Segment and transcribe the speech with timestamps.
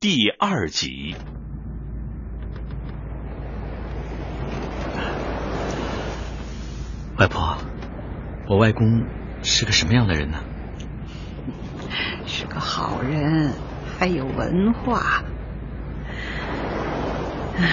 [0.00, 1.16] 第二集。
[7.16, 7.58] 外婆，
[8.46, 9.04] 我外公
[9.42, 10.38] 是个什么样的人呢？
[12.28, 13.52] 是个好人，
[13.98, 15.24] 还有文化。
[17.56, 17.68] 唉，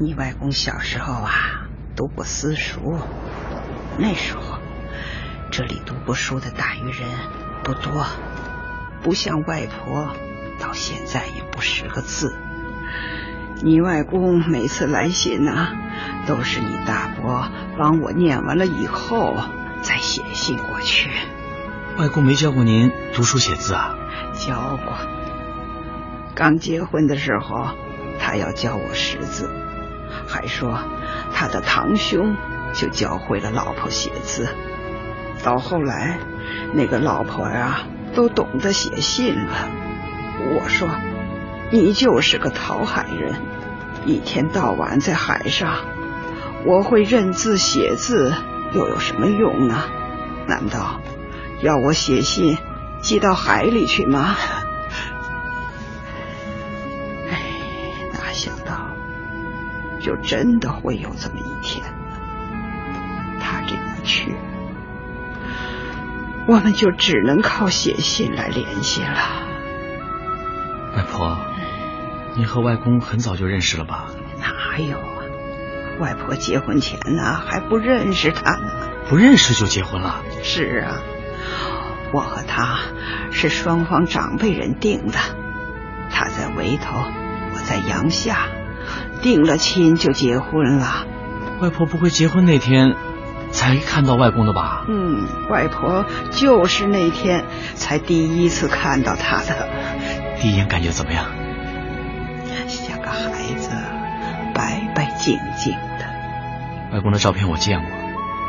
[0.00, 2.98] 你外公小时候啊，读过私塾，
[3.98, 4.58] 那时候
[5.52, 7.06] 这里读过书的大余人
[7.62, 8.06] 不多，
[9.02, 10.08] 不像外婆，
[10.58, 12.36] 到现在也不识个字。
[13.62, 15.68] 你外公每次来信呢，
[16.26, 19.36] 都是你大伯帮我念完了以后
[19.82, 21.10] 再写信过去。
[21.96, 23.94] 外公没教过您读书写字啊？
[24.34, 24.92] 教过。
[26.34, 27.68] 刚结婚的时候，
[28.18, 29.48] 他要教我识字，
[30.26, 30.80] 还说
[31.32, 32.36] 他的堂兄
[32.72, 34.48] 就教会了老婆写字。
[35.44, 36.18] 到后来，
[36.72, 39.70] 那个老婆啊都懂得写信了。
[40.38, 40.88] 我说。
[41.70, 43.34] 你就是个讨海人，
[44.04, 45.78] 一天到晚在海上，
[46.64, 48.32] 我会认字写字
[48.72, 49.82] 又有什么用呢？
[50.46, 51.00] 难道
[51.62, 52.58] 要我写信
[53.00, 54.36] 寄到海里去吗？
[57.30, 57.40] 哎，
[58.12, 58.94] 哪想到
[60.00, 61.84] 就真的会有这么一天
[63.40, 64.36] 他这一去，
[66.46, 69.43] 我们就只能靠写信来联系了。
[70.96, 71.38] 外婆。
[72.36, 74.06] 你和外公很早就认识了吧？
[74.40, 75.22] 哪有啊！
[76.00, 78.72] 外婆结婚前呢还不认识他呢。
[79.08, 80.22] 不认识就结婚了？
[80.42, 80.98] 是啊，
[82.12, 82.80] 我和他
[83.30, 85.18] 是双方长辈人定的。
[86.10, 86.98] 他在围头，
[87.54, 88.48] 我在阳下，
[89.22, 91.06] 定了亲就结婚了。
[91.60, 92.96] 外婆不会结婚那天
[93.52, 94.86] 才看到外公的吧？
[94.88, 97.44] 嗯，外婆就是那天
[97.76, 99.68] 才第一次看到他的。
[100.44, 101.24] 第一眼感觉怎么样？
[102.68, 103.70] 像个孩子，
[104.54, 106.04] 白白净净的，
[106.92, 107.90] 外公的照片我见过，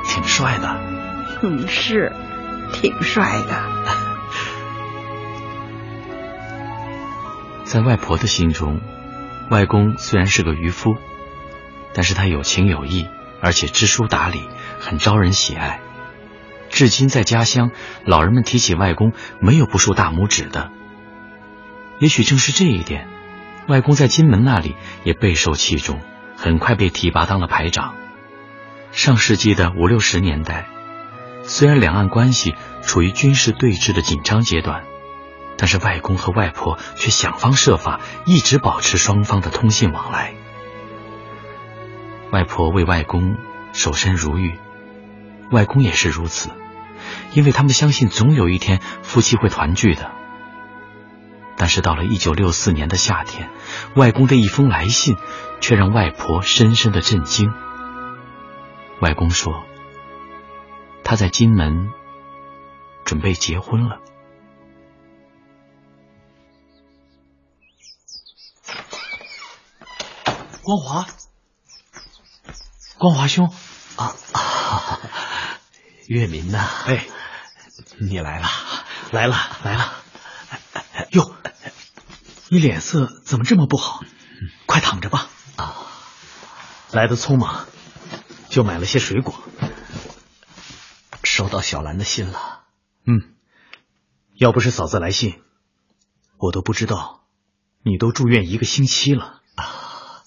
[0.05, 0.77] 挺帅的。
[1.41, 2.11] 嗯，是，
[2.73, 3.63] 挺帅的。
[7.63, 8.81] 在外婆的心中，
[9.49, 10.97] 外公虽然是个渔夫，
[11.93, 13.07] 但是他有情有义，
[13.39, 14.49] 而且知书达理，
[14.81, 15.79] 很招人喜爱。
[16.69, 17.71] 至今在家乡，
[18.03, 20.71] 老人们提起外公，没有不竖大拇指的。
[21.99, 23.07] 也许正是这一点，
[23.67, 25.99] 外公在金门那里也备受器重。
[26.37, 27.95] 很快被提拔当了排长。
[28.91, 30.67] 上世纪的五六十年代，
[31.43, 34.83] 虽然两岸关系处于军事对峙的紧张阶段，
[35.57, 40.33] 但是外公和外婆却想方设法一直保持双方的通信往来。
[42.31, 43.37] 外婆为外公
[43.71, 44.59] 守身如玉，
[45.51, 46.49] 外公也是如此，
[47.31, 50.11] 因为他们相信总有一天夫妻会团聚的。
[51.57, 53.49] 但是到了一九六四年的夏天，
[53.95, 55.15] 外公的一封来信
[55.61, 57.53] 却让外婆深深的震惊。
[59.01, 59.65] 外公说，
[61.03, 61.91] 他在金门
[63.03, 63.99] 准备结婚了。
[70.61, 71.05] 光华，
[72.97, 73.53] 光华兄，
[73.97, 74.99] 啊啊，
[76.07, 77.05] 月明呐，哎，
[77.99, 78.47] 你来了，
[79.11, 80.04] 来了，来了，哟。
[82.55, 84.01] 你脸色怎么这么不好？
[84.65, 85.27] 快躺着吧。
[85.57, 85.75] 啊，
[86.89, 87.67] 来的匆忙，
[88.47, 89.43] 就买了些水果。
[91.21, 92.61] 收到小兰的信了。
[93.05, 93.35] 嗯，
[94.35, 95.41] 要不是嫂子来信，
[96.37, 97.25] 我都不知道
[97.83, 99.41] 你都住院一个星期了。
[99.55, 100.23] 啊，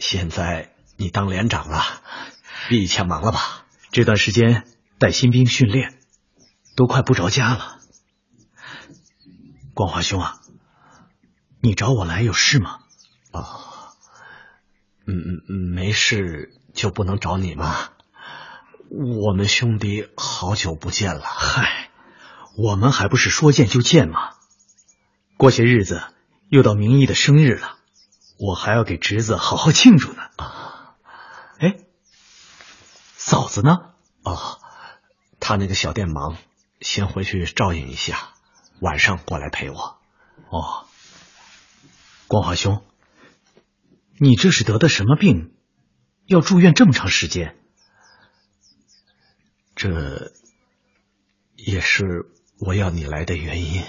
[0.00, 1.84] 现在你当连长了，
[2.68, 3.64] 比以前忙了吧？
[3.92, 4.66] 这段时间
[4.98, 6.00] 带新兵训练，
[6.74, 7.78] 都快不着家了。
[9.72, 10.40] 光华兄啊。
[11.60, 12.80] 你找我来有事吗？
[13.32, 13.44] 哦，
[15.06, 17.90] 嗯嗯嗯，没事就不能找你吗？
[18.88, 21.22] 我们兄弟好久不见了。
[21.24, 21.90] 嗨，
[22.56, 24.34] 我们还不是说见就见吗？
[25.36, 26.04] 过些日子
[26.48, 27.76] 又到明义的生日了，
[28.38, 30.22] 我还要给侄子好好庆祝呢。
[30.36, 30.94] 啊，
[31.58, 31.76] 哎，
[33.16, 33.90] 嫂子呢？
[34.22, 34.60] 哦，
[35.40, 36.36] 他那个小店忙，
[36.80, 38.28] 先回去照应一下，
[38.80, 39.98] 晚上过来陪我。
[40.50, 40.85] 哦。
[42.28, 42.84] 光华兄，
[44.18, 45.54] 你这是得的什么病？
[46.26, 47.56] 要住院这么长时间？
[49.76, 50.32] 这
[51.54, 52.26] 也是
[52.58, 53.84] 我要你来的原因。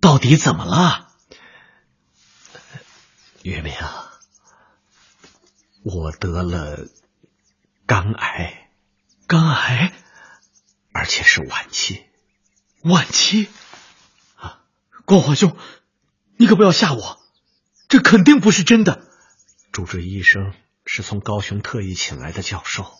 [0.00, 1.08] 到底怎么了？
[3.42, 3.72] 月明，
[5.82, 6.86] 我得了
[7.86, 8.70] 肝癌，
[9.26, 9.94] 肝癌，
[10.92, 12.04] 而且是晚期。
[12.82, 13.48] 晚期
[14.34, 14.62] 啊，
[15.06, 15.56] 光华兄。
[16.38, 17.18] 你可不要吓我，
[17.88, 19.06] 这肯定不是真的。
[19.72, 20.54] 主治医生
[20.84, 22.90] 是从高雄特意请来的教授，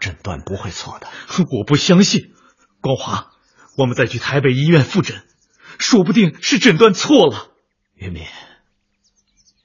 [0.00, 1.08] 诊断不会错的。
[1.50, 2.34] 我不相信，
[2.80, 3.32] 光华，
[3.76, 5.26] 我们再去台北医院复诊，
[5.78, 7.50] 说不定是诊断错了。
[7.94, 8.26] 玉敏，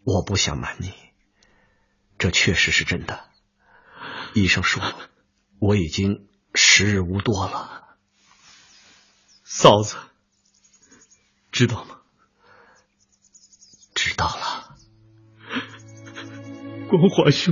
[0.04, 0.94] 我不想瞒你，
[2.18, 3.26] 这确实是真的。
[4.34, 4.82] 医生说
[5.60, 7.98] 我已经时日无多了。
[9.44, 9.98] 嫂子，
[11.52, 11.98] 知道吗？
[14.14, 14.76] 知道了。
[16.88, 17.52] 光华兄，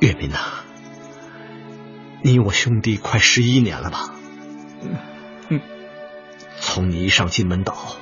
[0.00, 0.38] 月明呐，
[2.22, 4.14] 你我兄弟快十一年了吧？
[5.50, 5.60] 嗯。
[6.58, 7.98] 从你一上金门岛，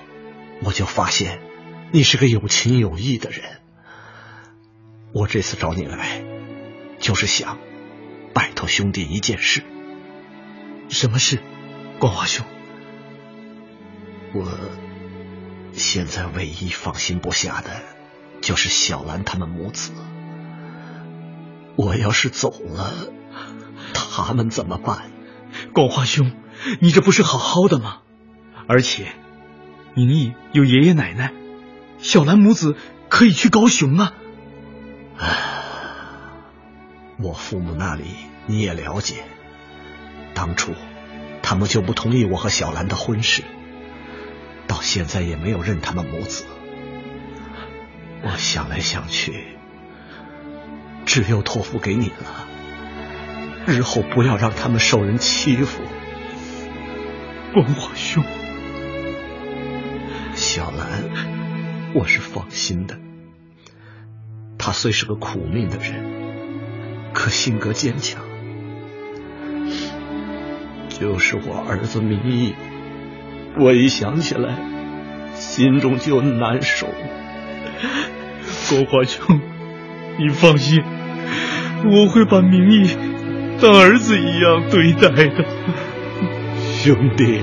[0.63, 1.41] 我就发现
[1.91, 3.61] 你是个有情有义的人。
[5.13, 6.23] 我这次找你来，
[7.01, 7.59] 就是想
[8.33, 9.65] 拜托兄弟一件事。
[10.91, 11.41] 什么事，
[11.99, 12.47] 光华兄？
[14.35, 14.49] 我
[15.73, 17.71] 现在唯一放心不下的，
[18.41, 19.93] 就是小兰他们母子。
[21.77, 22.93] 我要是走了，
[23.95, 25.11] 他们怎么办？
[25.73, 26.33] 广华兄，
[26.81, 27.99] 你这不是好好的吗？
[28.69, 29.13] 而且，
[29.95, 31.33] 明义有爷爷奶奶，
[31.99, 32.77] 小兰母子
[33.09, 34.15] 可以去高雄啊。
[35.19, 35.27] 唉，
[37.19, 38.05] 我父母那里
[38.47, 39.25] 你也了解。
[40.35, 40.73] 当初，
[41.43, 43.49] 他们就不同意我和小兰的婚事，到
[44.83, 46.45] 现在也没有认他们母子。
[48.23, 49.57] 我想来想去，
[51.07, 52.47] 只有托付给你了。
[53.65, 55.83] 日后不要让他们受人欺负。
[57.55, 58.25] 光华兄，
[60.35, 62.99] 小兰，我是放心的。
[64.59, 68.23] 他虽是个苦命的人，可性格坚强。
[70.89, 72.55] 就是我儿子明义，
[73.59, 74.57] 我一想起来，
[75.55, 76.87] 心中就难受。
[78.71, 79.39] 国华兄，
[80.19, 80.83] 你放心，
[81.85, 82.97] 我会把明义
[83.61, 85.45] 当儿子一样对待的，
[86.83, 87.43] 兄弟。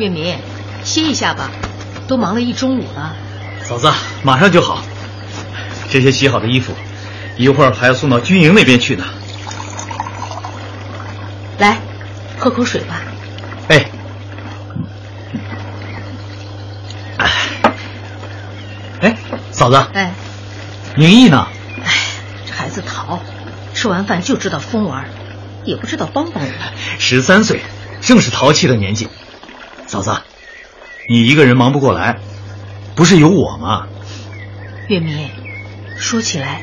[0.00, 0.34] 月明，
[0.82, 1.50] 歇一下吧，
[2.08, 3.14] 都忙了一中午了。
[3.62, 3.92] 嫂子，
[4.22, 4.82] 马上就好。
[5.90, 6.72] 这些洗好的衣服，
[7.36, 9.04] 一会儿还要送到军营那边去呢。
[11.58, 11.76] 来，
[12.38, 13.02] 喝口水吧。
[13.68, 13.84] 哎。
[19.02, 19.16] 哎，
[19.50, 19.76] 嫂子。
[19.92, 20.14] 哎。
[20.96, 21.46] 宁毅呢？
[21.84, 21.92] 哎，
[22.46, 23.20] 这孩子淘，
[23.74, 25.04] 吃完饭就知道疯玩，
[25.64, 26.50] 也不知道帮帮我。
[26.98, 27.60] 十三岁，
[28.00, 29.08] 正是淘气的年纪。
[29.90, 30.16] 嫂子，
[31.08, 32.20] 你一个人忙不过来，
[32.94, 33.88] 不是有我吗？
[34.86, 35.28] 月明，
[35.98, 36.62] 说起来，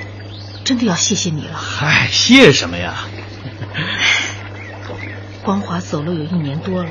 [0.64, 1.58] 真的要谢谢你了。
[1.58, 2.94] 嗨，谢什么呀？
[5.44, 6.90] 光华走了有一年多了，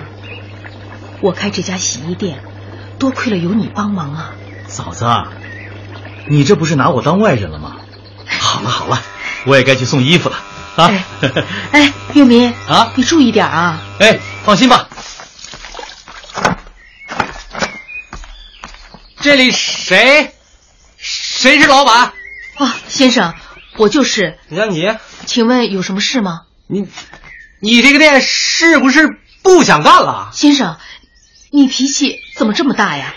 [1.22, 2.42] 我开这家洗衣店，
[2.98, 4.34] 多亏了有你帮忙啊。
[4.66, 5.06] 嫂子，
[6.28, 7.78] 你这不是拿我当外人了吗？
[8.28, 9.00] 好了好了，
[9.46, 10.36] 我也该去送衣服了
[10.76, 10.92] 啊。
[11.72, 13.80] 哎，月明啊，你注意点啊。
[14.00, 14.90] 哎，放心吧。
[19.26, 20.36] 这里谁？
[20.96, 22.12] 谁是老板？
[22.54, 23.34] 啊，先生，
[23.76, 24.38] 我就是。
[24.46, 24.86] 你让你，
[25.26, 26.42] 请问有什么事吗？
[26.68, 26.86] 你，
[27.58, 30.30] 你这个店是不是不想干了？
[30.32, 30.76] 先生，
[31.50, 33.14] 你脾气怎么这么大呀？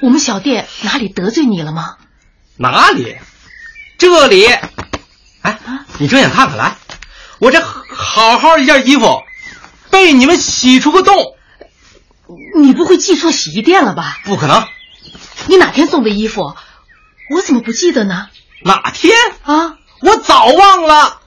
[0.00, 1.98] 我们小店哪里得罪你了吗？
[2.56, 3.16] 哪里？
[3.96, 4.46] 这里。
[5.42, 5.58] 哎，
[5.98, 6.76] 你睁眼看看来，
[7.38, 9.22] 我这好好一件衣服，
[9.90, 11.14] 被你们洗出个洞。
[12.58, 14.18] 你不会记错洗衣店了吧？
[14.24, 14.66] 不可能。
[15.46, 16.54] 你哪天送的衣服，
[17.30, 18.28] 我怎么不记得呢？
[18.64, 19.78] 哪天啊？
[20.00, 21.20] 我早忘了，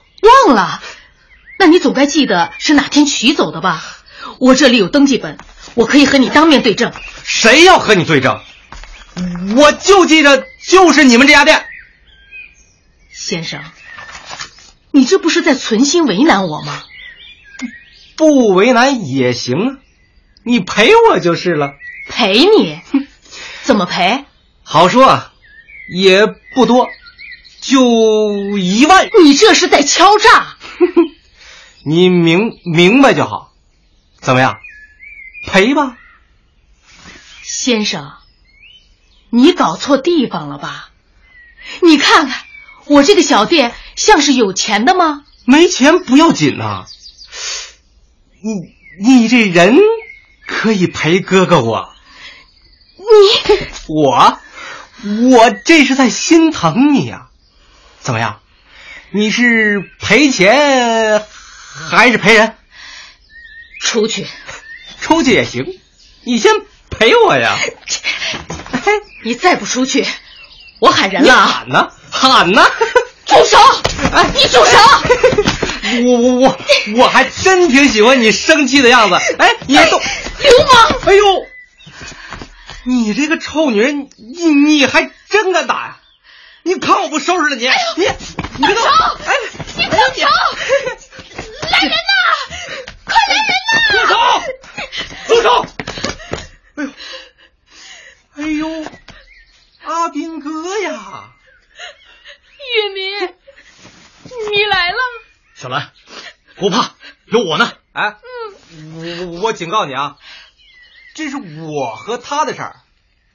[0.46, 0.82] 忘了。
[1.58, 3.82] 那你总该记得是哪天取走的吧？
[4.38, 5.38] 我这里有登记本，
[5.74, 6.92] 我可以和你当面对证。
[7.24, 8.40] 谁要和你对证？
[9.56, 11.64] 我就记着就是你们这家店。
[13.10, 13.60] 先生，
[14.92, 16.84] 你这不是在存心为难我吗？
[18.16, 19.76] 不为难也行啊，
[20.44, 21.72] 你赔我就是了。
[22.08, 22.80] 赔你？
[23.68, 24.24] 怎么赔？
[24.64, 25.32] 好说啊，
[25.90, 26.88] 也不多，
[27.60, 29.10] 就一万。
[29.22, 30.56] 你这是在敲诈！
[31.84, 33.52] 你明明白就好，
[34.22, 34.56] 怎么样？
[35.46, 35.98] 赔吧，
[37.42, 38.12] 先生，
[39.28, 40.88] 你搞错地方了吧？
[41.82, 42.40] 你看看，
[42.86, 45.24] 我这个小店像是有钱的吗？
[45.44, 46.86] 没钱不要紧呐，
[48.40, 49.76] 你你这人
[50.46, 51.92] 可以陪哥哥我。
[52.98, 54.38] 你我
[55.30, 57.28] 我这是在心疼你呀，
[58.00, 58.40] 怎么样？
[59.10, 61.24] 你是赔钱
[61.90, 62.54] 还是赔人？
[63.80, 64.26] 出去，
[65.00, 65.64] 出去也行，
[66.24, 66.52] 你先
[66.90, 67.56] 陪我呀。
[69.24, 70.06] 你再不出去，
[70.80, 71.46] 我喊人了啊！
[71.46, 72.66] 喊呢，喊呢！
[73.26, 73.58] 住手！
[74.12, 74.78] 哎，你住手！
[76.06, 76.58] 我我我
[76.96, 79.16] 我还真挺喜欢你生气的样子。
[79.38, 81.00] 哎，你都流氓！
[81.06, 81.46] 哎呦，
[82.88, 86.00] 你这个臭女人，你你还真敢打呀？
[86.62, 87.66] 你看我不收拾了你！
[87.66, 89.18] 哎你你放手！
[89.26, 89.34] 哎，
[89.76, 90.26] 你放手！
[91.70, 92.14] 来人呐！
[93.04, 93.76] 快来人呐！
[93.92, 94.14] 住手！
[95.28, 95.66] 住手！
[98.36, 98.86] 哎呦，哎呦，
[99.84, 101.34] 阿斌哥呀！
[102.74, 103.34] 月明，
[104.50, 104.96] 你来了。
[105.54, 105.92] 小兰，
[106.56, 106.94] 不怕，
[107.26, 107.70] 有我呢。
[107.92, 108.16] 哎，
[108.94, 110.16] 我我我警告你啊，
[111.18, 112.76] 这是我和他的事儿，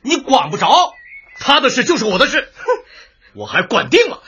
[0.01, 0.93] 你管不着。
[1.37, 2.49] 他的事就是我的事，
[3.35, 4.23] 我还管定了。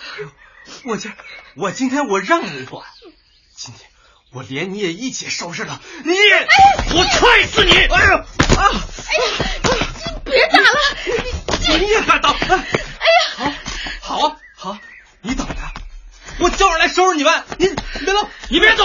[0.84, 1.14] 我今
[1.56, 2.86] 我今天我让你管，
[3.56, 3.90] 今天
[4.34, 5.80] 我连你也一起收拾了。
[6.04, 6.12] 你，
[6.98, 7.72] 我踹死你！
[7.72, 8.26] 哎呦啊！
[9.08, 11.78] 哎呀，别打了！
[11.80, 12.32] 你也敢打？
[12.32, 13.56] 哎呀，
[14.02, 14.78] 好，好啊，好，
[15.22, 15.56] 你等着，
[16.40, 17.44] 我叫人来收拾你们。
[17.58, 17.70] 你
[18.04, 18.84] 别动，你别走！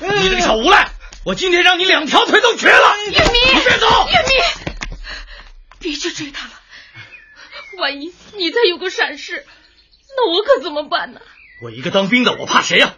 [0.00, 0.88] 你这个小无赖，
[1.26, 2.96] 我今天让你两条腿都瘸了！
[3.10, 4.08] 月明，你别走！
[4.08, 4.44] 月明，
[5.80, 6.52] 别去追他了，
[7.78, 9.44] 万一你再有个闪失，
[10.16, 11.20] 那我可怎么办呢？
[11.60, 12.96] 我一个当兵的，我怕谁呀？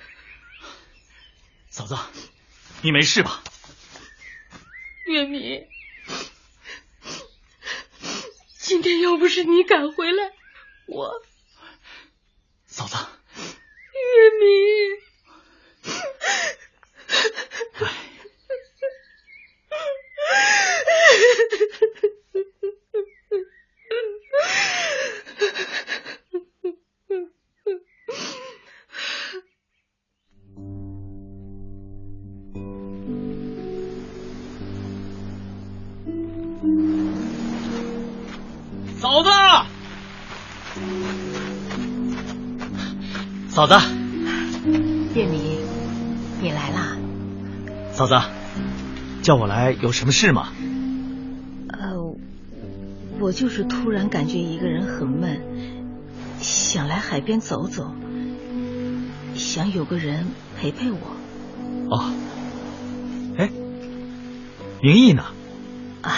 [1.71, 1.97] 嫂子，
[2.83, 3.43] 你没事吧？
[5.07, 5.67] 月明，
[8.59, 10.35] 今天要不是你赶回来，
[10.87, 11.23] 我
[12.67, 14.99] 嫂子，月明。
[43.59, 43.75] 嫂子，
[45.17, 45.59] 月明，
[46.41, 46.97] 你来啦？
[47.93, 48.15] 嫂子，
[49.21, 50.53] 叫我来有什么事吗？
[51.67, 52.15] 呃，
[53.19, 55.43] 我就是突然感觉一个人很闷，
[56.41, 57.93] 想来海边走走，
[59.35, 60.99] 想有个人陪陪我。
[61.91, 62.13] 哦，
[63.39, 63.51] 哎，
[64.81, 65.25] 明义呢？
[66.03, 66.15] 啊，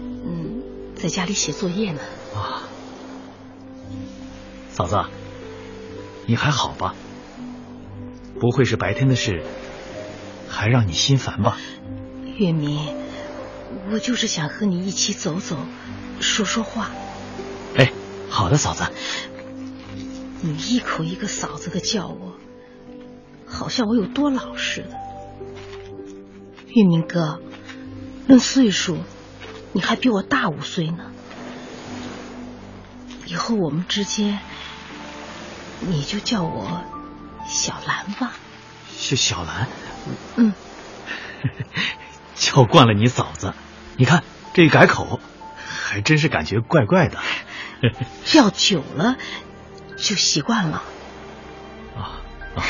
[0.00, 0.60] 嗯，
[0.96, 2.00] 在家里写作业呢。
[2.34, 2.66] 啊，
[4.72, 5.00] 嫂子，
[6.30, 6.94] 你还好吧？
[8.38, 9.42] 不会是白天的事
[10.48, 11.58] 还让你心烦吧？
[12.36, 12.94] 月明，
[13.90, 15.56] 我就是想和你一起走走，
[16.20, 16.92] 说说话。
[17.76, 17.90] 哎，
[18.28, 18.84] 好的，嫂子。
[20.42, 22.36] 你一口一个嫂子的叫我，
[23.44, 24.90] 好像我有多老似的。
[26.68, 27.40] 月明哥，
[28.28, 28.98] 论岁数，
[29.72, 31.10] 你还比我大五岁呢。
[33.26, 34.38] 以后我们之间，
[35.80, 36.84] 你就叫我
[37.46, 38.32] 小兰吧。
[38.96, 39.68] 是小兰，
[40.36, 40.52] 嗯，
[42.36, 43.54] 叫惯了你嫂子，
[43.96, 44.22] 你看
[44.52, 45.20] 这一改口，
[45.56, 47.18] 还真是感觉怪怪的。
[48.24, 49.16] 叫久了
[49.96, 50.82] 就习惯了。
[51.96, 52.20] 啊
[52.54, 52.60] 啊！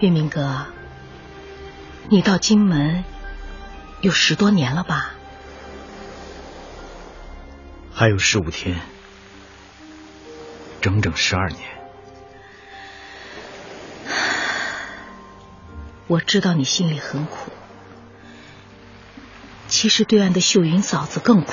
[0.00, 0.66] 月明哥，
[2.08, 3.04] 你到金门
[4.00, 5.12] 有十多年了吧？
[7.96, 8.80] 还有十五天，
[10.80, 11.60] 整整十二年。
[16.08, 17.52] 我知道你心里很苦，
[19.68, 21.52] 其实对岸的秀云嫂子更苦。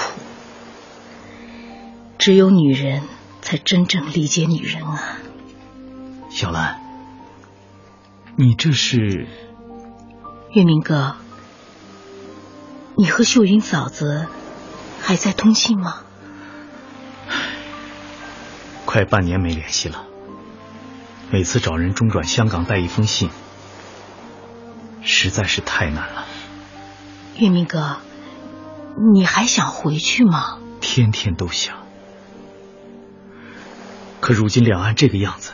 [2.17, 3.03] 只有女人
[3.43, 5.19] 才真正理解女人啊！
[6.31, 6.81] 小兰，
[8.35, 9.27] 你这是？
[10.53, 11.17] 月明哥，
[12.97, 14.27] 你和秀云嫂子
[15.01, 16.01] 还在通信吗？
[18.91, 20.05] 快半年没联系了。
[21.31, 23.29] 每次找人中转香港带一封信，
[25.01, 26.25] 实在是太难了。
[27.37, 27.99] 月明哥，
[29.13, 30.59] 你还想回去吗？
[30.81, 31.77] 天天都想。
[34.19, 35.53] 可如今两岸这个样子，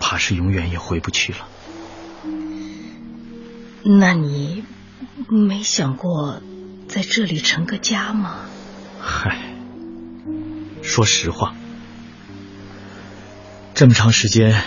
[0.00, 1.46] 怕是永远也回不去了。
[3.82, 4.64] 那你
[5.28, 6.40] 没想过
[6.88, 8.46] 在这里成个家吗？
[9.02, 9.53] 嗨，
[10.84, 11.56] 说实话，
[13.74, 14.62] 这么长时间，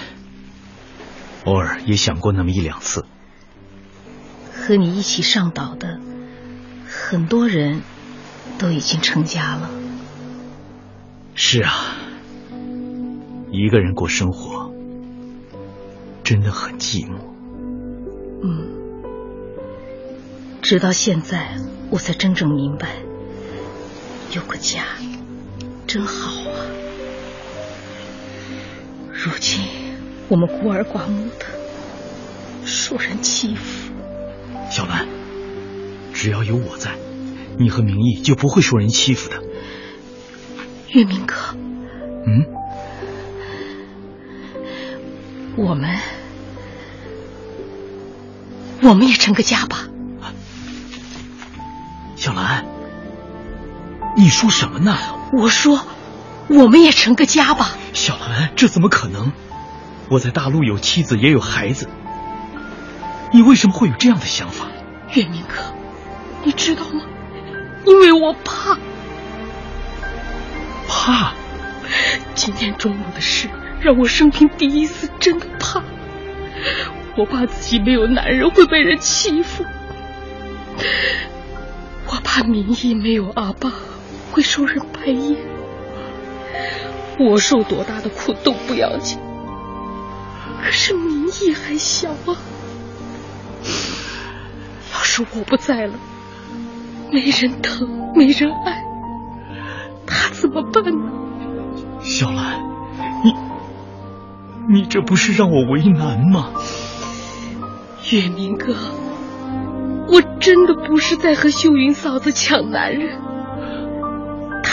[1.45, 3.05] 偶尔也想过那么一两次。
[4.51, 5.99] 和你一起上岛的
[6.89, 7.81] 很多人
[8.57, 9.69] 都已经成家了。
[11.35, 11.95] 是啊，
[13.51, 14.73] 一个人过生活
[16.23, 17.19] 真的很寂寞。
[18.43, 18.67] 嗯，
[20.61, 21.57] 直到现在
[21.91, 22.97] 我才真正明白，
[24.33, 24.83] 有个家
[25.87, 26.65] 真好啊。
[29.13, 29.61] 如今
[30.27, 31.45] 我们孤儿寡母的，
[32.65, 33.89] 受人欺负。
[34.69, 35.07] 小兰，
[36.13, 36.91] 只要有我在，
[37.57, 39.41] 你和明义就不会受人欺负的。
[40.89, 41.35] 月明哥，
[42.25, 42.45] 嗯，
[45.55, 45.97] 我们
[48.83, 49.87] 我们也成个家吧。
[52.17, 52.65] 小兰，
[54.17, 54.97] 你说什么呢？
[55.33, 55.85] 我说，
[56.47, 57.71] 我们也成个家吧。
[57.93, 59.31] 小兰，这怎么可能？
[60.09, 61.89] 我在大陆有妻子，也有孩子。
[63.33, 64.67] 你为什么会有这样的想法？
[65.13, 65.63] 月明哥，
[66.43, 67.01] 你知道吗？
[67.85, 68.77] 因为我怕。
[70.87, 71.33] 怕？
[72.35, 73.49] 今天中午的事
[73.81, 75.83] 让我生平第一次真的怕。
[77.17, 79.65] 我怕自己没有男人会被人欺负，
[82.07, 83.71] 我怕明义没有阿爸
[84.31, 85.37] 会受人白眼。
[87.19, 89.17] 我受多大的苦都不要紧，
[90.63, 92.37] 可是民意还小啊。
[94.93, 95.93] 要是我不在了，
[97.11, 98.83] 没人疼，没人爱，
[100.05, 101.11] 他怎么办呢？
[102.01, 102.59] 小兰，
[103.23, 103.33] 你
[104.75, 106.51] 你这不是让我为难吗？
[108.11, 108.75] 月明哥，
[110.07, 113.19] 我真的不是在和秀云嫂子抢男人，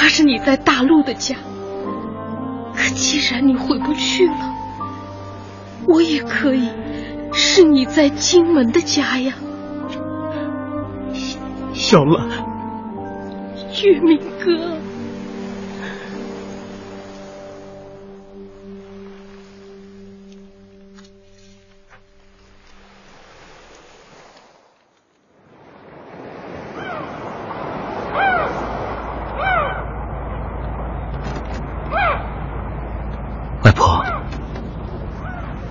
[0.05, 1.35] 他是你在大陆的家。
[2.75, 4.55] 可既然你回不去了，
[5.87, 6.69] 我也可以
[7.33, 9.33] 是你在金门的家呀。
[11.73, 12.29] 小兰，
[13.83, 14.77] 月明哥，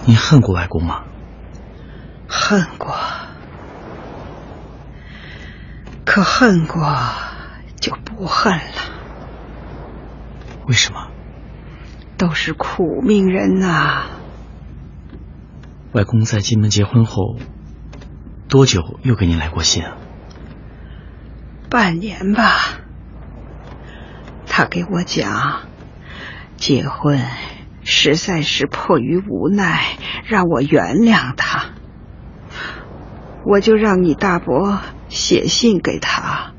[0.05, 1.03] 你恨过外公吗？
[2.27, 2.95] 恨过，
[6.05, 6.83] 可恨过
[7.79, 8.81] 就不恨了。
[10.67, 11.07] 为什么？
[12.17, 14.05] 都是苦命人呐、
[15.93, 17.37] 外公在金门结婚后
[18.47, 19.97] 多久又给您来过信啊？
[21.69, 22.79] 半年吧。
[24.45, 25.63] 他给我讲，
[26.57, 27.19] 结婚
[27.83, 31.71] 实在是迫于无奈，让我原谅他。
[33.45, 36.53] 我就让你大伯写信给他，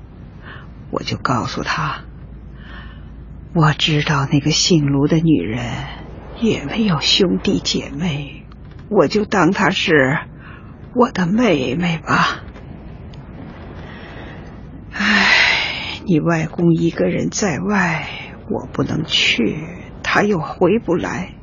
[0.90, 2.04] 我就告诉他，
[3.54, 5.64] 我知道那个姓卢的女人
[6.40, 8.44] 也没有兄弟姐妹，
[8.90, 10.18] 我就当她是
[10.94, 12.42] 我的妹妹吧。
[14.92, 18.06] 唉，你外公一个人在外，
[18.50, 19.66] 我不能去，
[20.14, 21.34] 他又回不来，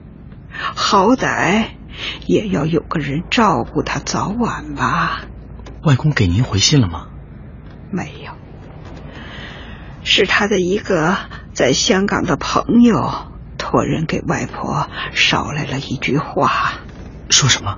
[0.50, 1.72] 好歹
[2.26, 5.24] 也要有个人照顾他早晚吧。
[5.84, 7.10] 外公给您回信了吗？
[7.92, 8.32] 没有，
[10.06, 11.18] 是他的一个
[11.52, 16.76] 在香港的朋友托人给外婆捎来了一句话，
[17.30, 17.78] 说什么？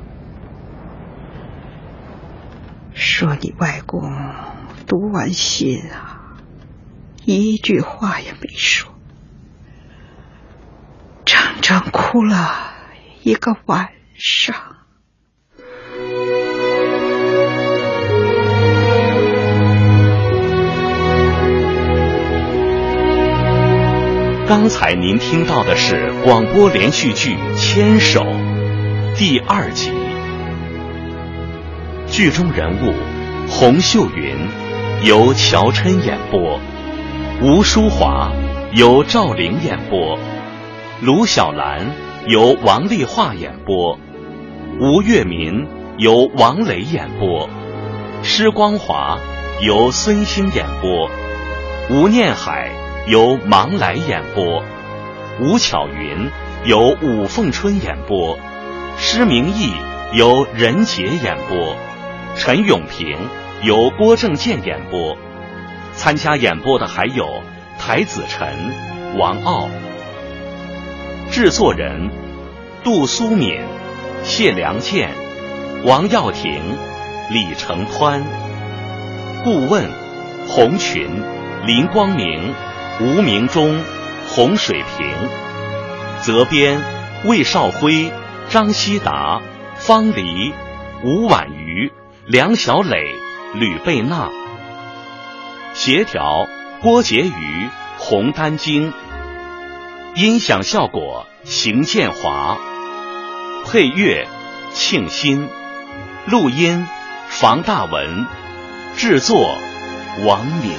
[2.93, 4.15] 说你外公
[4.85, 6.37] 读完信啊，
[7.25, 8.92] 一句话也没说，
[11.63, 12.53] 整哭了
[13.21, 14.53] 一个晚上。
[24.45, 28.19] 刚才您听到的是广播连续剧《牵手》
[29.17, 29.89] 第二集，
[32.07, 32.93] 剧中人物
[33.47, 34.35] 洪秀云
[35.07, 36.59] 由乔琛演播，
[37.41, 38.33] 吴淑华
[38.73, 40.19] 由赵玲演播，
[41.01, 41.91] 卢小兰
[42.27, 43.99] 由王丽华演播，
[44.79, 47.49] 吴月民由王磊演播，
[48.21, 49.19] 施光华
[49.61, 51.09] 由孙兴演播，
[51.89, 52.71] 吴念海。
[53.05, 54.63] 由芒来演播，
[55.41, 56.31] 吴巧云
[56.63, 58.39] 由武凤春演播，
[58.97, 59.73] 施明义
[60.13, 61.75] 由任杰演播，
[62.37, 63.17] 陈永平
[63.61, 65.17] 由郭正健演播，
[65.91, 67.41] 参加演播的还有
[67.77, 68.73] 台子晨、
[69.19, 69.67] 王傲。
[71.33, 72.11] 制作人：
[72.83, 73.59] 杜苏敏、
[74.23, 75.09] 谢良健、
[75.83, 76.61] 王耀庭、
[77.31, 78.23] 李成宽。
[79.43, 79.89] 顾问：
[80.47, 81.09] 洪群、
[81.65, 82.53] 林光明、
[83.01, 83.81] 吴明忠、
[84.27, 85.07] 洪水平。
[86.21, 86.79] 责编：
[87.25, 88.11] 魏少辉、
[88.49, 89.41] 张希达、
[89.73, 90.53] 方黎、
[91.03, 91.91] 吴婉瑜、
[92.27, 93.07] 梁小磊、
[93.55, 94.29] 吕贝娜。
[95.73, 96.47] 协调：
[96.79, 98.93] 郭婕妤、洪丹晶。
[100.15, 102.55] 音响效果：邢建华。
[103.65, 104.27] 配乐：
[104.71, 105.49] 庆新。
[106.27, 106.87] 录音：
[107.29, 108.27] 房大文。
[108.95, 109.57] 制作：
[110.23, 110.71] 王敏。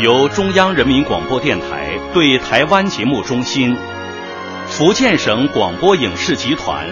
[0.00, 3.78] 由中央人民广播电台对台湾节目中心、
[4.66, 6.86] 福建省广播影视集团、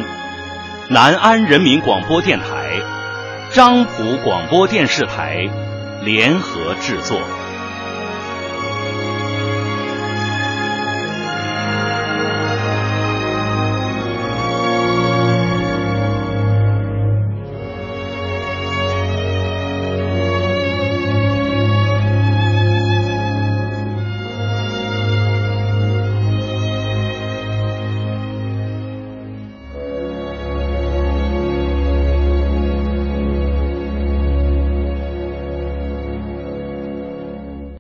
[0.89, 2.81] 南安人民广播电台、
[3.53, 5.47] 漳浦广播电视台
[6.03, 7.21] 联合制作。